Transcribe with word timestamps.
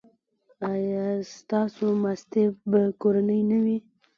ایا 0.71 1.07
ستاسو 1.37 1.85
ماستې 2.03 2.43
به 2.69 2.81
کورنۍ 3.01 3.41
نه 3.51 3.57
وي؟ 3.63 3.77